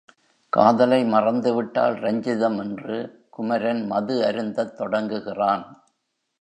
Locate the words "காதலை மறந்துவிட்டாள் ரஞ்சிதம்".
0.49-2.57